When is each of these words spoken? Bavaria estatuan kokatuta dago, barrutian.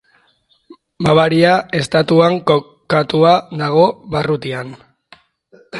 Bavaria 1.07 1.51
estatuan 1.81 2.39
kokatuta 2.53 3.35
dago, 3.65 3.87
barrutian. 4.17 4.75